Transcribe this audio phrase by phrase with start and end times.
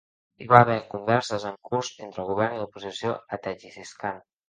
[0.43, 4.23] Hi va haver converses en curs entre el govern i l'oposició a Tadjikistan.